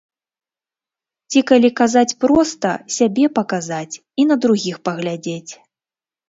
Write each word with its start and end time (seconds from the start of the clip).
Ці, 1.33 1.39
калі 1.51 1.69
казаць 1.79 2.17
проста, 2.25 2.71
сябе 2.95 3.25
паказаць 3.37 3.99
і 4.19 4.27
на 4.31 4.35
другіх 4.47 4.81
паглядзець. 4.91 5.51